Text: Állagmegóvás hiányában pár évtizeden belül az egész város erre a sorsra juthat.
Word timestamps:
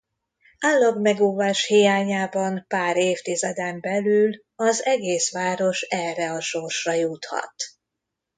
Állagmegóvás 0.59 1.65
hiányában 1.65 2.65
pár 2.67 2.97
évtizeden 2.97 3.79
belül 3.81 4.43
az 4.55 4.85
egész 4.85 5.31
város 5.31 5.81
erre 5.81 6.31
a 6.31 6.41
sorsra 6.41 6.93
juthat. 6.93 7.53